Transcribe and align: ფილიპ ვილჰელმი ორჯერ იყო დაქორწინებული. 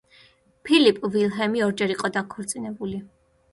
ფილიპ 0.69 1.01
ვილჰელმი 1.17 1.63
ორჯერ 1.67 1.95
იყო 1.99 2.13
დაქორწინებული. 2.19 3.01